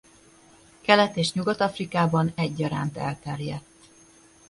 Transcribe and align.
Kelet- 0.81 1.15
és 1.17 1.33
Nyugat-Afrikában 1.33 2.31
egyaránt 2.35 2.97
elterjedt. 2.97 3.65